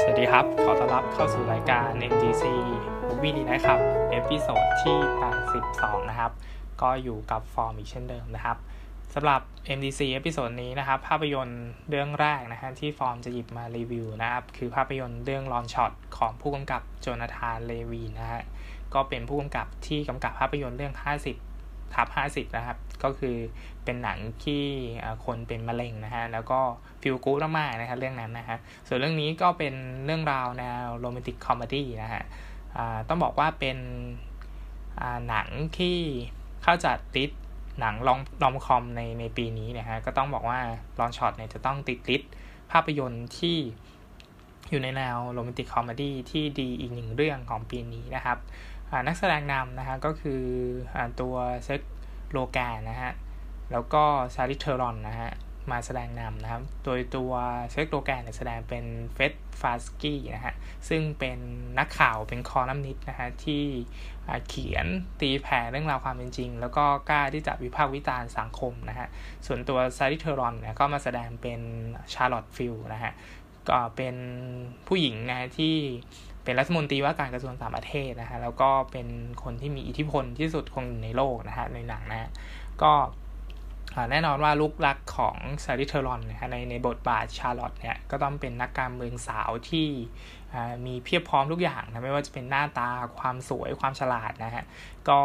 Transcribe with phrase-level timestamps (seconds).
[0.00, 2.44] สวัสดีครับ ขอต้อนรับเข้าสู่รายการ MDC
[3.06, 3.78] Movie ดีนะครับ
[4.10, 4.96] episode ที่
[5.52, 6.32] 82 นะครับ
[6.82, 8.56] ก็อยู่กับฟอร์มอีกเช่นเดิมนะครับ
[9.14, 9.40] สำหรับ
[9.76, 18.42] MDC เอพิโซดนี้นะครับ ภาพยนตร์เรื่องแรกนะฮะที่ฟอร์มจะหยิบมารีวิวนะครับ คือภาพยนตร์เรื่อง Long Shot ของผู้กำกับโจนาธานเลวีนนะฮะ
[18.94, 20.94] ก็เป็นผู้กำกับที่กำกับภาพยนตร์เรื่อง
[21.28, 21.55] 50
[21.94, 23.36] ทับ50นะครับ ก็คือ
[23.84, 24.64] เป็นหนังที่
[25.24, 26.60] คนเป็นมะเร็งนะฮะ แล้วก็
[27.02, 32.22] feel good มากนะครับเรื่องนั้นนะฮะ ส่วนเรื่องนี้ก็เป็นเรื่องราวแนว romantic comedy นะฮะ
[33.08, 33.78] ต้องบอกว่าเป็น
[35.28, 35.48] หนัง
[35.78, 35.98] ที่
[36.62, 37.30] เข้าจัดติด
[37.80, 40.58] หนัง rom-com ในในปีนี้นะฮะ ก็ต้องบอกว่า
[40.98, 42.22] Long Shot เนี่ยจะต้องติด list
[42.70, 43.58] ภาพยนตร์ที่
[44.70, 48.38] อยู่ในแนว romantic comedy ที่ดีอีกหนึ่งเรื่องของปีนี้นะครับ
[49.06, 50.42] นักแสดงนำนะฮะก็คือ
[50.96, 51.34] อตัว
[51.64, 51.80] เซ็ธ
[52.30, 53.12] โรแกนนะฮะ
[53.72, 55.30] แล้วก็ชาร์ลิซเทอรอนนะฮะ
[55.70, 57.32] มาแสดงนำนะครับ โดยตัว
[57.70, 60.54] เซ็ธโรแกนแสดงเป็นเฟรดฟลาร์สกี้นะฮะ
[60.88, 61.38] ซึ่งเป็น
[61.78, 63.64] นักข่าวเป็นคอลัมนิสต์นะฮะ ที่
[64.48, 64.86] เขียน
[65.20, 69.08] ตีแผ่เรื่องราวความเป็นจริง แล้วก็กล้าที่จะวิพากษ์วิจารณ์สังคมนะฮะ
[69.46, 71.60] ส่วนตัวชาร์ลิซเทอรอนเนี่ยก็มาแสดงเป็น
[72.12, 73.12] ชาร์ล็อตต์ฟิลด์นะฮะ
[73.68, 74.16] ก็เป็น
[74.86, 75.76] ผู้หญิงนะที่
[76.46, 79.06] เป็นรัฐมนตรีว่าการกระทรวงต่างประเทศนะฮะแล้วก็เป็น
[79.42, 82.30] คนที่มีอิทธิพลที่สุดคงในโลกนะฮะในหนังนะ
[82.82, 82.92] ก็
[84.10, 89.88] แน่นอนว่าลูกรักของซาริเทอรอนนะฮะในในบทบาทชาร์ลอตเนี่ยก็ต้องเป็นนักการเมืองสาวที่
[90.86, 92.88] มีเพียบพร้อมทุกอย่างนะไม่ว่าจะเป็นหน้าตา
[93.18, 94.64] ความสวยความฉลาดนะฮะ
[95.08, 95.20] ก็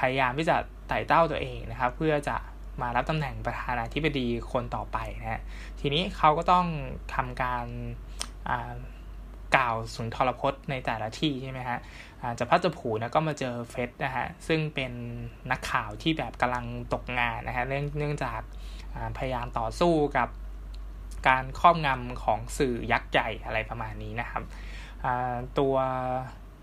[0.00, 0.56] พยายามที่จะ
[0.88, 2.36] ไต่เต้าตัวเองนะครับเพื่อจะ
[2.82, 5.40] มารับตำแหน่งประธานาธิบดีคนต่อไปนะฮะ
[5.80, 6.66] ทีนี้เขาก็ต้อง
[7.14, 7.66] ทำการ
[9.56, 11.78] กล่าวสุนทรพจน์ในแต่ละที่ใช่ไหมฮะ
[12.38, 14.92] จะพัดจะผูนะก็มาเจอเฟสนะฮะซึ่งเป็น
[15.50, 18.40] นักข่าวที่แบบกำลังตกงานนะฮะเนื่องเนื่องจาก
[19.18, 20.28] พยายามต่อสู้กับ
[21.28, 24.42] การครอบงำของสื่อยักษ์ใหญ่อะไรประมาณนี้นะครับ
[25.58, 25.74] ตัว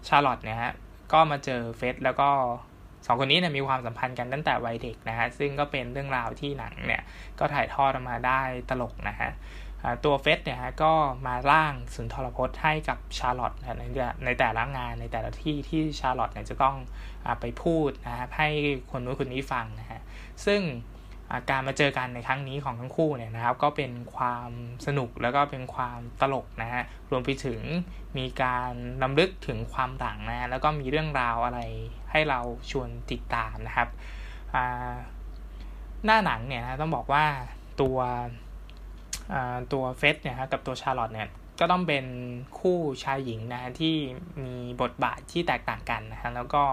[0.07, 0.73] ชาร์ลอตเนี่ยฮะ
[1.13, 2.29] ก็มาเจอเฟสแล้วก็
[3.05, 7.01] สองคนนี้เนี่ยมีความสัมพันธ์กันตั้งแต่วัยเด็กนะฮะซึ่งก็เป็นเรื่องราวที่หนังเนี่ย
[7.39, 9.31] ก็ถ่ายทอดออกมาได้ตลกนะฮะ
[10.03, 10.93] ตัวเฟสเนี่ยฮะก็
[11.27, 13.83] มาร่างสุนทรพจน์ให้กับชาร์ลอตใน
[14.25, 16.75] ในแต่ละงานในแต่ละที่ที่ชาร์ลอตเนี่ยจะต้อง
[17.25, 18.49] อไปพูดนะครับให้
[18.91, 20.01] คนนู้นคนนี้ฟังนะฮะ
[20.45, 20.61] ซึ่ง
[21.49, 24.49] การมาเจอกันในครั้งนี้ของทั้งคู่เนี่ยนะครับ ก็เป็นความ
[24.85, 27.61] สนุกแล้วก็เป็นความตลกนะฮะรวมไปถึง
[28.17, 28.71] มีการ
[29.01, 31.59] นำลึกถึงความต่างนะแล้วก็มีเรื่องราวอะไร
[32.11, 32.39] ให้เรา
[32.71, 33.89] ชวนติดตามนะครับ
[36.05, 37.25] หน้าหนังเนี่ยนะต้องบอกว่า
[37.81, 37.97] ตัว
[39.73, 41.29] ตัวเฟสเนี่ยครับกับตัวชาร์ลอตเนี่ย
[41.59, 42.05] ก็ต้องเป็น
[42.59, 43.95] คู่ชายหญิงนะฮะที่
[44.43, 46.63] มีบทบาทที่แตกต่างกันนะฮะแล้วก็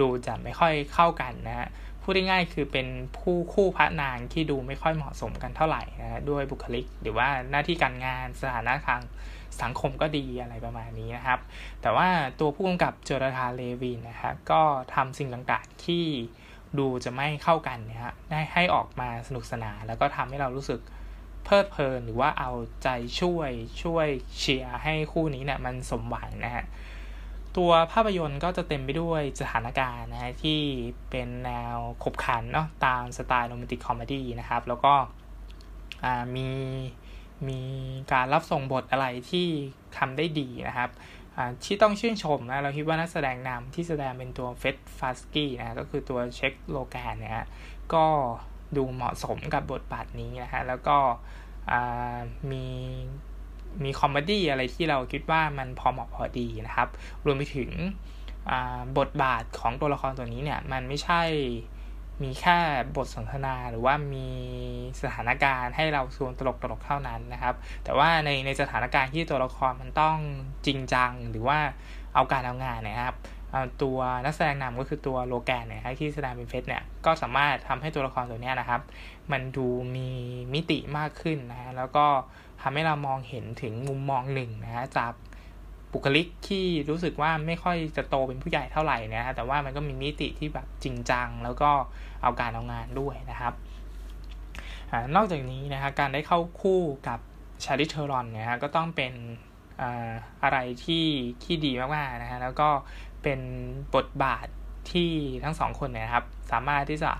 [0.00, 1.68] ดูจะไม่ค่อยเข้ากันนะฮะ
[2.02, 2.86] พูดง่ายๆคือเป็น
[3.18, 9.00] ผู้คู่พระนางที่ดูไม่ค่อยเหมาะสมกันเท่าไหร่นะด้วยบุคลิก หรือว่าหน้าที่การงานสถานะทาง
[9.62, 11.40] สังคมก็ดีอะไรประมาณนี้นะครับ
[11.82, 12.08] แต่ว่า
[12.40, 14.62] ตัวผู้กำกับโจนาธานเลวีนนะครับก็
[14.94, 16.04] ทำสิ่งต่างๆที่
[16.78, 20.80] ดูจะไม่เข้ากันนะฮะได้ให้ออกมาสนุกสนานแล้วก็ทำให้เรารู้สึก
[21.44, 22.88] เพลิดเพลินหรือว่าเอาใจ
[23.20, 23.50] ช่วย
[23.82, 26.64] ช่วยเชียร์ให้คู่นี้เนี่ยมันสมหวังนะฮะ
[27.56, 30.60] ตัวภาพยนตร์ก็จะเต็มไปด้วยสถานการณ์นะฮะที่
[31.10, 34.94] เป็นแนวขบขันเนาะตามสไตล์ romantic comedy นะครับ แล้วก็
[36.36, 36.48] มี
[37.48, 37.60] มี
[38.12, 39.48] การรับส่งบทอะไรที่
[39.96, 40.90] ทำได้ดีนะครับ
[41.64, 47.46] ที่ต้องชื่นชมนะเราคิดว่านักแสดงนำที่แสดงเป็นตัวเฟรดฟลาร์สกี้นะก็คือตัวเซ็ธโรแกนเนี่ย
[47.94, 48.06] ก็
[48.76, 50.96] ดูเหมาะสมกับบทบาทนี้นะฮะแล้วก็
[52.50, 52.66] มี
[53.84, 56.88] มี comedy อะไรที่เราคิดว่ามันพอเหมาะพอดีนะครับ
[57.26, 57.70] รวมไปถึง
[58.98, 61.22] บทบาทของตัวละครตัวนี้เนี่ย มันไม่ใช่
[62.22, 62.58] มีแค่
[62.96, 64.28] บทสนทนาหรือว่ามี
[65.02, 70.16] สถานการณ์ให้เราชวนตลกตลกเท่านั้นนะครับ แต่ว่าในในสถานการณ์ที่ตัวละครมันต้อง
[70.66, 71.58] จริงจัง หรือว่า
[72.14, 73.16] เอาการเอางานนะครับ
[73.82, 78.80] ตัวนักแสดงนำก็คือตัวโลแกนเนี่ยที่แสดงเป็นเฟสเนี่ยก็สามารถทำให้ตัวละครตัวนี้นะครับ
[79.32, 79.66] มันดู
[79.96, 80.10] มี
[80.54, 82.06] มิติมากขึ้นนะแล้วก็
[82.62, 85.12] ทำให้เรามองเห็นถึงมุมมองหนึ่งนะฮะจาก
[85.92, 91.70] บุคลิกที่รู้สึกว่าไม่ค่อยจะโตเป็นผู้ใหญ่เท่าไหร่นะฮะแต่ว่ามันก็มีมิติที่แบบจริงจัง แล้วก็
[92.22, 93.54] เอาการเอางานด้วยนะครับ
[94.90, 97.18] อนอกจากนี้นะฮะการได้เข้าคู่กับ
[97.64, 99.12] ชาริเทอรอนเนี่ยฮะก็ต้องเป็น
[100.42, 101.06] อะไรที่
[101.44, 102.68] ที่ดีมากๆนะฮะแล้วก็
[103.24, 103.40] เป็น
[103.94, 104.46] บทบาท
[104.90, 105.10] ที่
[105.44, 107.12] ทั้งสองคนเนี่ยครับ สามารถที่จะ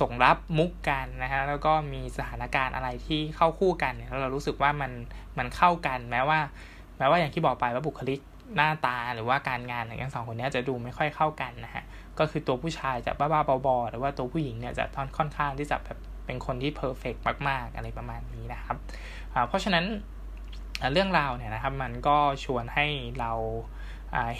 [0.00, 4.92] ส่งรับมุกกันนะฮะแล้วก็มีสถานการณ์อะไรที่เข้าคู่กันเนี่ยแล้วเรารู้สึกว่ามัน
[5.38, 6.38] มันเข้ากันแม้ว่า
[6.98, 8.20] แม้ว่าอย่างที่บอกไปว่าบุคลิก
[8.56, 11.84] หน้าตาหรือว่าการงานอย่างทั้งสองคนนี้จะดูไม่ค่อยเข้ากันนะฮะ
[12.18, 14.84] ก็คือตัวผู้ชายจะบ้าๆบอๆหรือว่าตัวผู้หญิงเนี่ยจะ
[15.18, 17.14] ค่อนข้างที่จะแบบเป็นคนที่เพอร์เฟก
[17.48, 18.76] มาก ๆ อะไรประมาณนี้นะครับ
[19.48, 19.84] เพราะฉะนั้น
[20.92, 22.86] เรื่องราวเนี่ยนะครับมันก็ชวนให้
[23.20, 23.32] เรา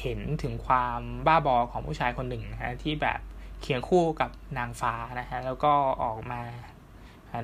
[0.01, 3.21] เห็นถึงความบ้าบอของผู้ชายคนหนึ่งนะฮะที่แบบ
[3.63, 5.73] เคียงคู่กับนางฟ้านะฮะแล้วก็
[6.03, 6.43] ออกมา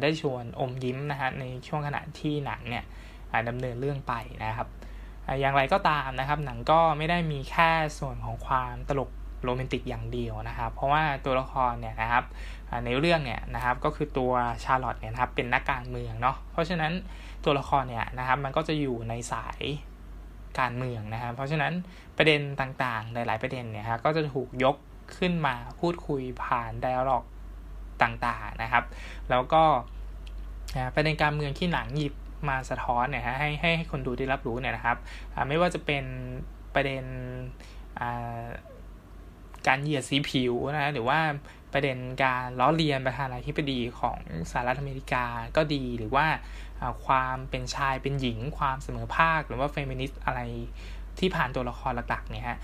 [0.02, 2.84] ได้ชวนอมยิ้มนะฮะในช่วงขณะที่หนังเนี่ย
[3.48, 4.68] ดำเนินเรื่องไปนะครับ
[5.40, 9.10] อย่างไรก็ตามนะครับ หนังก็ไม่ได้มีแค่ส่วนของความตลก
[9.44, 12.24] โรแมนติกอย่างเดียวนะครับ เพราะว่าตัวละครเนี่ยนะครับ
[12.84, 14.32] ในเรื่องเนี่ยนะครับก็คือตัว
[14.64, 16.92] ชาร์ลอตเนี่ยนะครับเป็นนักการเมืองเนาะเพราะฉะนั้น
[17.44, 19.60] ตัวละครเนี่ยนะครับมันก็จะอยู่ในสาย
[20.58, 21.72] การเมืองนะครับเพราะฉะนั้น
[22.18, 24.76] ประเด็นต่างๆ หลาย ๆ ประเด็นเนี่ยครับก็จะถูกยก
[25.18, 27.24] ขึ้นมาพูดคุยผ่านไดอะล็อก
[28.02, 28.84] ต่างๆนะครับ
[29.30, 29.62] แล้วก็
[30.94, 32.14] ประเด็นการเมืองที่หนังหยิบ
[32.48, 34.96] มาสะท้อนเนี่ยฮะให้ให้คนดูได้รับรู้เนี่ยนะครับ
[35.48, 36.04] ไม่ว่าจะเป็น
[36.74, 37.04] ประเด็น
[39.66, 41.18] การเหยียดสีผิวนะหรือว่า
[41.72, 44.18] ประเด็นการล้อเลียนประธานาธิบดีของ
[44.50, 45.24] สหรัฐอเมริกา
[45.56, 46.26] ก็ดีหรือว่า
[47.06, 50.40] ความเป็นชายเป็นหญิง ความเสมอภาคหรือว่าเฟมินิสต์อะไร
[51.20, 52.58] ที่ผ่านตัวละครหลักๆเนี่ยฮะ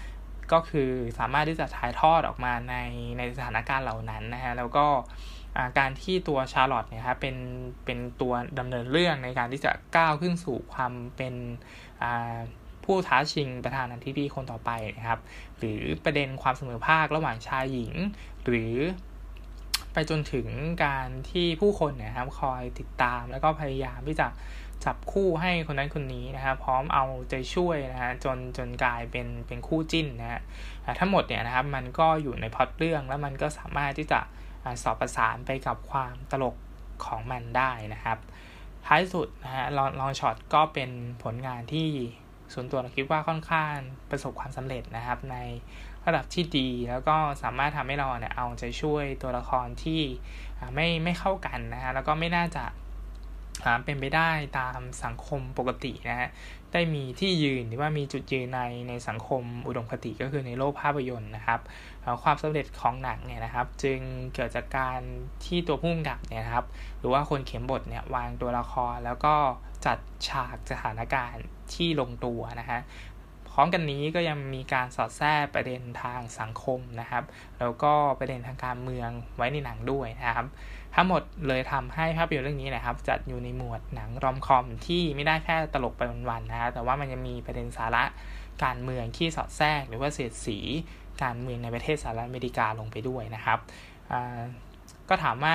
[0.52, 2.76] ก็คือสามารถที่จะถ่ายทอดออกมาใน
[3.18, 4.86] ในสถานการณ์เหล่านั้นนะฮะแล้วก็
[5.78, 7.36] การที่ตัวชาร์ลอตเนี่ยครับเป็น
[7.84, 11.34] เป็นตัวดำเนินเรื่องในการที่จะก้าวขึ้นสู่ความเป็น
[12.84, 15.20] ผู้ท้าชิงประธานาธิบดีคนต่อไปนะครับ
[15.58, 17.92] หรือประเด็นความเสมอภาคระหว่างชายหญิง
[18.44, 18.74] หรือ
[19.92, 20.46] ไปจนถึง
[20.84, 24.26] การที่ผู้คนเนี่ยครับคอยติดตามแล้วก็พยายามที่จะ
[24.84, 30.40] จับคู่ให้คนนั้นคนนี้นะครับพร้อมเอาใจช่วยนะฮะจนจนกลายเป็นเป็นคู่จิ้นนะฮะ
[31.00, 34.20] ทั้งหมดเนี่ยนะครับมันก็อยู่ในพล็อตเรื่องแล้วมันก็สามารถที่จะ
[34.82, 36.56] สอบประสานไปกับความตลก
[37.04, 38.18] ของมันได้นะครับ
[38.86, 40.90] ท้ายสุดนะฮะลองลองช็อตก็เป็น
[41.22, 41.88] ผลงานที่
[42.52, 43.74] ส่วนตัวเราคิดว่าค่อนข้าง
[44.10, 45.36] ประสบความสำเร็จนะครับ ใน
[46.06, 50.02] ระดับที่ดี แล้วก็สามารถทำให้เราเนี่ยเอาใจช่วยตัวละครที่
[50.74, 52.64] ไม่ไม่เข้ากันนะฮะแล้วก็ไม่น่าจะ
[53.84, 56.28] เป็นไปได้ตามสังคมปกตินะฮะ
[56.72, 61.60] ได้มีที่ยืนหรือว่ามีจุดยืนในในสังคมอุดมคติก็คือในโลกภาพยนตร์นะครับ
[62.22, 64.00] ความสำเร็จของหนังเนี่ยนะครับ จึง
[64.34, 65.00] เกิดจากการ
[65.44, 66.66] ที่ตัวผู้กำกับเนี่ยครับ
[66.98, 69.34] หรือว่าคนเขียนบทเนี่ยวางตัวละครแล้วก็
[69.86, 69.98] จัด
[70.28, 72.80] ฉากสถานการณ์ที่ลงตัวนะฮะ
[73.50, 77.24] พร้อมกันนี้ก็ยังมีการสอดแทรกประเด็นทางสังคมนะครับ
[77.58, 80.46] แล้วก็ประเด็นทางการเมืองไว้ในหนังด้วยนะครับ
[80.94, 88.04] ทั้งหมดเลยทำให้ภาพยนตร์เรื่องนี้นะครับ จัดอยู่ในหมวดหนังรอมคอมที่ไม่ได้แค่ตลกไปวันๆนะ แต่ว่ามันยังมีประเด็นสาระ
[88.64, 90.58] การเมืองที่สอดแทรก หรือว่าเสียดสี
[91.22, 93.58] การเมืองในประเทศสหรัฐอเมริกาลงไปด้วยนะครับ
[95.08, 95.54] ก็ถามว่า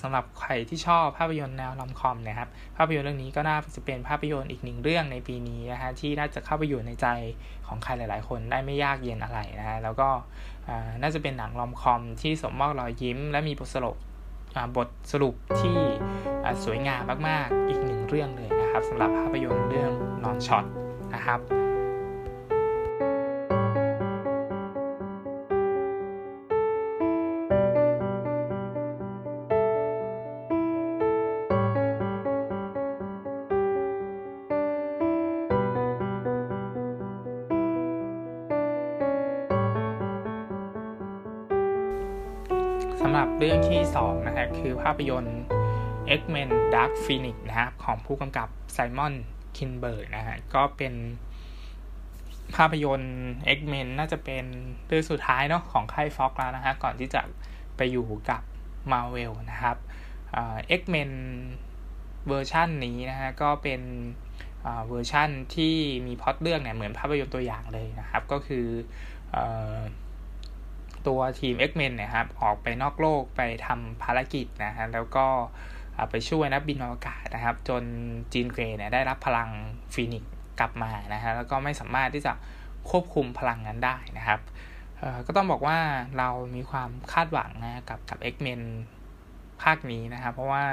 [0.00, 7.06] สำหรับใครที่ชอบภาพยนตร์แนวลอมคอมนะครับ ภาพยนตร์เรื่องนี้ก็น่าจะเป็นภาพยนตร์อีกหนึ่งเรื่องในปีนี้นะฮะที่น่าจะเข้าไปอยู่ในใจ
[7.66, 10.08] ของใครหลาย ๆ คนได้ไม่ยากเย็นอะไรนะฮะแล้วก็
[11.02, 13.96] น่าจะเป็นหนังลอมคอมที่สมมอบรอยยิ้ม และมีบทสรุป
[14.76, 15.76] บทสรุปที่
[16.64, 19.92] สวยงามมาก ๆ อีกหนึ่งเรื่องเลยนะครับสำหรับภาพยนตร์เรื่อง
[20.24, 20.64] นอนช็อต
[21.14, 21.40] นะครับ
[43.40, 45.40] เรื่องที่2นะฮะคือภาพยนตร์
[46.18, 49.14] X-Men Dark Phoenix นะครับของผู้กำกับไซมอน
[49.56, 50.94] คินเบิร์กนะฮะก็เป็น
[52.56, 53.18] ภาพยนตร์
[53.56, 54.44] X-Men น่าจะเป็น
[54.86, 57.22] เรื่องสุดท้ายเนาะของค่าย Fox แล้วนะฮะก่อนที่จะ
[57.76, 58.42] ไปอยู่กับ
[58.92, 59.76] Marvel นะครับ
[60.78, 61.10] X-Men
[62.28, 63.80] เวอร์ชันนี้นะฮะก็เป็น
[64.88, 65.74] เวอร์ชันที่
[66.06, 68.66] มีพล็อตเรื่องเนี่ยเหมือนภาพยนตร์ตัวอย่างเลยนะครับ ก็คือ
[71.06, 75.26] ตัวทีม X-Men เนี่ยครับออกไปนอกโลกไปทำภารกิจนะฮะแล้วก็
[76.10, 77.82] ไปช่วยนักบินอวกาศนะครับ จน
[78.32, 79.50] จีนเกรเนี่ยได้รับพลัง
[79.94, 80.24] ฟีนิก
[80.60, 82.32] กลับมานะฮะแล้วก็ไม่สามารถที่จะ
[82.90, 84.40] ควบคุมพลังนั้นได้นะครับ
[85.26, 85.78] ก็ต้องบอกว่า
[86.18, 88.60] เรามีความคาดหวังนะกับกับ X-Men
[89.62, 90.64] ภาคนี้นะครับ เพราะว่า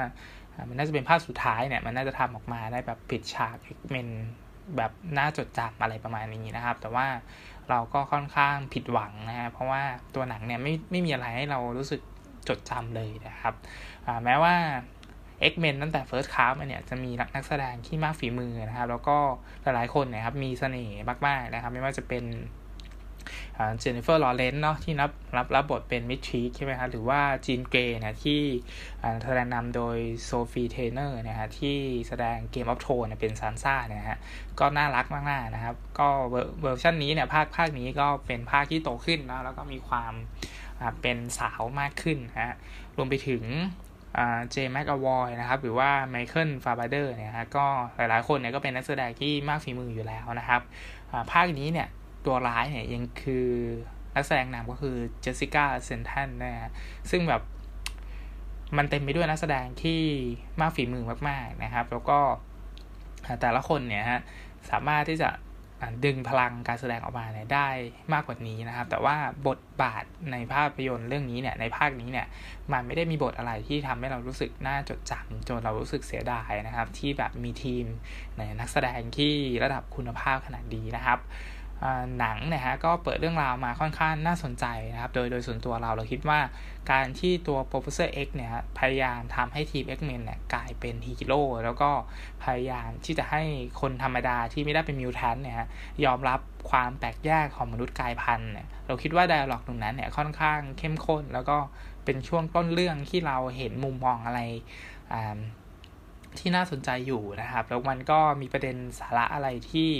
[0.68, 4.08] มันน่าจะเป็นภาคสุดท้ายเนี่ย มันน่าจะทำออกมาได้แบบปิดฉาก X-Men
[4.76, 7.06] แบบน่าจดจำอะไรประมาณนี้นะครับ แต่ว่า
[7.70, 9.82] เราก็ค่อนข้างผิดหวังนะฮะเพราะว่า
[10.14, 12.00] ตัวหนังเนี่ยไม่ไม่มีอะไรให้เรารู้สึก
[12.48, 13.54] จดจำเลยนะครับ
[14.24, 14.54] แม้ว่า
[15.50, 19.18] X-Men ตั้งแต่ First Class เนี่ยจะมีนักแสดงที่มากฝีมือนะครับ แล้วก็
[19.62, 22.24] หลายๆคนนะครับมีเสน่ห์มากๆนะครับ ไม่ว่าจะเป็น
[23.78, 28.40] เจนนิเฟอร์ลอเรนซ์เนาะที่รับรับรับบทเป็นมิสทีคใช่ไหมครับหรือว่าจีนเกรย์นะที่
[29.24, 31.76] แสดงนำโดยโซฟีเทอร์เนอร์นะฮะที่
[32.08, 34.18] แสดง Game of Thrones เป็นซานซ่าเนี่ยฮะ
[34.60, 36.08] ก็น่ารักมากๆนะครับ ก็
[36.60, 40.12] เวอร์ชันนี้เนี่ยภาคภาคนี้ก็เป็นภาคที่โตขึ้นนะแล้วก็มีความ
[41.02, 42.56] เป็นสาวมากขึ้นฮะ
[42.96, 43.44] รวมไปถึง
[44.50, 47.66] เจมส์แมคอะวอยนะครับ หรือว่าไมเคิลฟาสเบนเดอร์เนี่ยฮะก็
[47.96, 50.60] หลายๆคนเนี่ยก็เป็นนักแสดงที่มากฝีมืออยู่แล้วนะครับ
[51.32, 51.88] ภาคนี้เนี่ย
[52.26, 53.48] ตัวร้ายเนี่ยยังคือ
[54.14, 56.70] นักแสดงนำก็คือเจสสิก้าแชสเทนนะฮะ
[57.10, 57.42] ซึ่งแบบ
[58.76, 60.02] มันเต็มไปด้วยนักแสดงที่
[60.60, 62.18] มากฝีมือมากๆนะครับ แล้วก็
[63.40, 64.20] แต่ละคนเนี่ยฮะ
[64.70, 65.30] สามารถที่จะ
[66.04, 67.68] ดึงพลังการแสดงออกมาเนี่ยได้
[68.12, 69.16] มากกว่านี้นะครับ แต่ว่า
[69.48, 72.26] บทบาทในภาพยนตร์เรื่องนี้เนี่ยในภาคนี้เนี่ย
[72.72, 77.84] มันไม่ได้มีบทอะไรที่ทำให้เรารู้สึกน่าจดจำจนเรารู้สึกเสียดายนะครับ ที่แบบมีทีม
[78.38, 81.18] ในนักแสดงที่ระดับคุณภาพขนาดดีนะครับ
[82.18, 86.40] หนังนะฮะก็เปิดเรื่องราวมาค่อนข้างน่าสนใจนะครับ โดยโดยส่วนตัวเราเราคิดว่า
[86.90, 91.90] การที่ตัว Professor X เนี่ยพยายามทำให้ทีม X-Men เนี่ยกลายเป็นฮีโร่แล้วก็
[92.44, 93.42] พยายามที่จะให้
[93.80, 95.56] คนธรรมดาที่ไม่ได้เป็นมิวแทนเนี่ย
[96.04, 96.40] ยอมรับ
[96.70, 101.58] ความแปลกแยกของมนุษย์กายพันธุ์เนี่ยเราคิดว่าไดอะล็อกตรงนั้นเนี่ยค่อนข้างเข้มข้น แล้วก็
[102.04, 104.40] เป็นช่วงต้นเรื่องที่เราเห็นมุมมองอะไร
[106.38, 109.90] ที่น่าสนใจอยู่นะครับ แล้วมันก็มีประเด็นสาระอะไรที่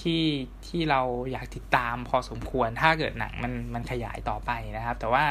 [0.00, 0.24] ที่
[0.66, 1.00] ที่เรา
[1.32, 5.24] อยากติดตามพอสมควรถ้าเกิดหนังมันมันขยายต่อไปนะครับ แต่ว่า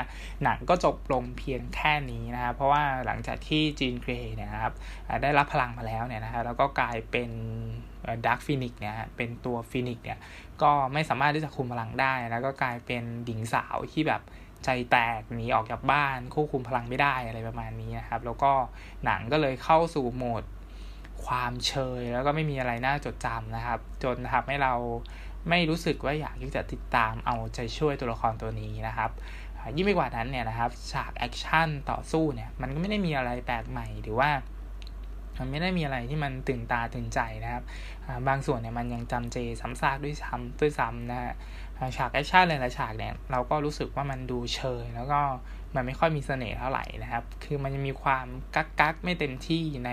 [0.44, 4.74] หนังก็จบลงเพียงแค่นี้นะครับ เพราะว่าหลังจากที่จีนเกรย์เนี่ยนะครับ
[5.24, 7.30] ได้รับพลังมาแล้วเนี่ยนะฮะแล้วก็กลายเป็น
[8.26, 10.20] Dark Phoenix เนี่ยเป็นตัว Phoenix เนี่ย
[10.62, 14.22] ก็ไม่สามารถที่จะคุมพลังได้ แล้วก็กลายเป็นหญิงสาวที่แบบ
[14.66, 18.52] ใจแตกหนีออกจากบ้านควบคุมพลังไม่ได้อะไรประมาณนี้นะครับ แล้วก็
[19.06, 20.44] หนังก็เลยเข้าสู่โหมด
[21.26, 24.74] ความเชย แล้วก็ไม่มีอะไรน่าจดจำนะครับ จนทำให้เรา
[25.50, 29.12] ไม่รู้สึกว่าอยากที่จะติดตามเอาใจช่วยตัวละครตัวนี้นะครับ
[29.76, 34.30] ยิ่งไปกว่านั้นเนี่ยนะครับฉากแอคชั่นต่อสู้เนี่ยมันก็ไม่ได้มีอะไรแปลกใหม่หรือว่า
[35.38, 37.64] มันไม่ได้มีอะไรที่มันตื่นตาตื่นใจนะครับ
[38.28, 41.34] บางส่วนเนี่ยมันยังจำเจซ้ำซากด้วยซ้ำด้วยซ้ำนะฮะ
[41.98, 45.22] ฉากแอคชั่นหลายๆฉากเนี่ยเราก็รู้สึกว่ามันดูเชยแล้วก็
[45.76, 49.92] มันไม่ค่อยมีเสน่ห์เท่าไหร่นะครับ คือมันจะมีความกักกักไม่เต็มที่ใน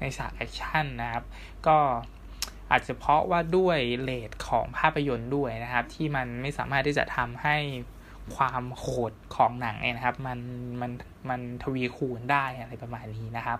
[0.00, 1.24] ในฉากแอคชั่นนะครับ
[1.66, 1.78] ก็
[2.70, 7.56] อาจจะเพราะว่าด้วย rate ของภาพยนตร์ด้วยนะครับ ที่มันไม่สามารถที่จะทำให้
[8.36, 10.38] ความโหดของหนังเนี่ยนะครับ มัน
[10.80, 10.90] มัน
[11.28, 13.58] มันทวีคูณได้อะไรประมาณนี้นะครับ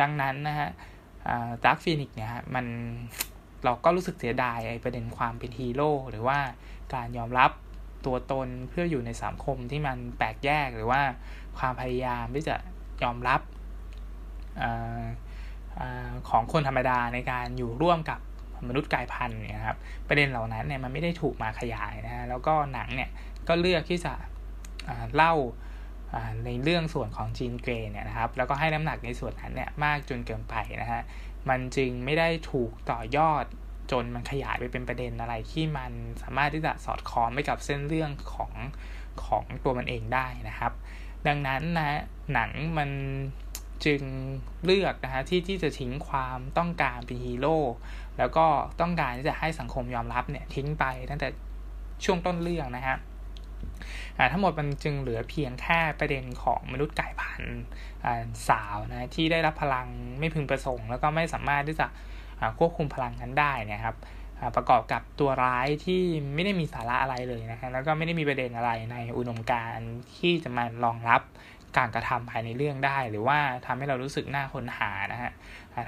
[0.00, 0.68] ดังนั้นนะฮะ
[1.64, 2.66] Dark Phoenix เนี่ยฮะมัน
[3.64, 6.38] เราก็รู้สึกเสียดายไอ้ประเด็นความเป็นฮีโร่หรือว่า
[6.94, 7.50] การยอมรับ
[8.06, 11.00] ตัวตนเพื่ออยู่ในสังคมที่มันแปลกแยกหรือว่า
[11.58, 12.56] ความพยายามที่จะ
[13.02, 13.40] ยอมรับ
[14.60, 14.62] อ
[16.28, 18.20] ของคนธรรมดาในการอยู่ร่วมกับ
[18.68, 23.10] มนุษย์กายพันธุ์เนี่ยครับ ประเด็นเหล่านั้นเนี่ยมันไม่ได้ถูกมาขยายนะฮะแล้วก็หนังเนี่ย
[23.48, 24.12] ก็เลือกที่จะ
[25.16, 25.34] เล่า
[26.44, 31.02] ในเรื่องส่วนของจีนเกรเนี่ยนะครับ แล้วก็ให้น้ำหนักในส่วนนั้นเนี่ยมากจนเกินไปนะฮะ
[31.48, 33.44] มันจึงไม่ได้ถูกต่อยอด
[33.90, 38.52] จนมันขยายไปเป็นประเด็นอะไรที่มันสามารถที่จะสอดคล้องไปกับเส้นเรื่องของ
[39.24, 40.72] ของตัวมันเองได้นะครับ
[41.26, 42.00] ดังนั้นนะ
[42.32, 42.90] หนังมัน
[43.84, 44.02] จึง
[44.64, 47.58] เลือกนะฮะที่ที่จะทิ้งความต้องการเป็นฮีโร่
[48.18, 48.46] แล้วก็
[48.80, 51.28] ต้องการที่จะให้สังคมยอมรับเนี่ยทิ้งไปตั้งแต่
[52.04, 52.96] ช่วงต้นเรื่องนะฮะ
[54.32, 57.42] ทั้งหมดมันจึงเหลือเพียงแค่ประเด็นของมนุษย์ไก่พัน
[58.48, 59.86] สาวนะที่ได้รับพลัง
[60.18, 61.86] ไม่พึงประสงค์ แล้วก็ไม่สามารถที่จะ
[62.58, 63.96] ควบคุมพลังนั้นได้นะครับ
[64.56, 66.02] ประกอบกับตัวร้ายที่
[66.34, 71.22] ไม่ได้มีสาระอะไรเลยนะฮะแล้วก็ไม่ได้มีประเด็นอะไรในอุดมการณ์ที่จะมารองรับ
[71.76, 75.32] การกระทำภายในเรื่องได้ หรือว่าทำให้เรารู้สึกหน่าค้นหานะฮะ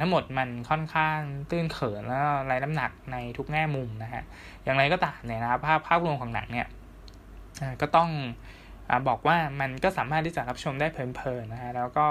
[0.01, 1.19] ทั้งหมดมันค่อนข้าง
[1.51, 4.23] ตื้นเขินแล้วไร้น้ำหนักในทุกแง่มุมนะฮะ
[4.65, 6.67] อย่างไรก็ตามเนี่ยนะครับภาพภาพรวมของหนังเนี่ย
[7.81, 8.11] ก็ต้อง
[8.91, 12.07] อบอกว่ามันก็สามารถที่จะรับชมได้เพลินๆนะฮะแล้วก็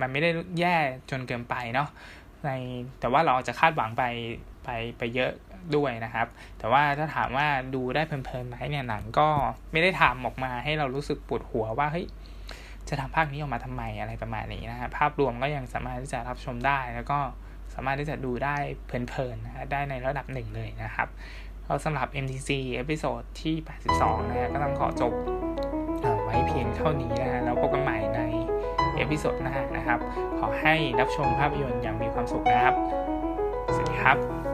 [0.00, 0.76] มันไม่ได้แย่
[1.10, 1.88] จนเกินไปเนาะ
[2.46, 2.52] ใน
[3.00, 4.04] แต่ว่าเราอาจจะคาดหวังไป
[4.64, 5.32] ไปไปเยอะ
[5.76, 6.26] ด้วยนะครับ
[6.58, 9.28] แต่ว่าถ้าถามว่าดูได้เพลินๆไหมเนี่ยหนังก็
[9.72, 12.06] ไม่ได้ทำออกมาให้เรารู้สึกปวดหัวว่าเฮ้ย
[12.88, 17.18] จะทำภาคนี้ออกมาทำไมอะไรประมาณนี้นะครับภาพรวมก็ยังสามารถที่จะรับชมได้ แล้วก็
[17.74, 21.08] สามารถที่จะดูได้เพลินๆนะได้ในระดับหนึ่งเลยนะครับ
[21.66, 23.56] เราสำหรับ MDC episode ที่
[23.92, 25.12] 82 นะฮะก็ต้องขอจบ
[26.24, 27.98] ไว้เพียงเท่านี้นะฮะแล้วพบกันใหม่
[28.96, 29.98] เอพิโซดหน้านะครับ
[30.38, 32.74] ขอให้รับชมภาพยนตร์อย่างมีความสุขนะครับ
[33.74, 34.53] สวัสดีครับ